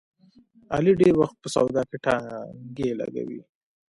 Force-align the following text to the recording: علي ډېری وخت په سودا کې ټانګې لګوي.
علي 0.75 0.93
ډېری 0.99 1.13
وخت 1.21 1.35
په 1.41 1.47
سودا 1.55 1.81
کې 1.89 1.97
ټانګې 2.05 2.89
لګوي. 2.99 3.41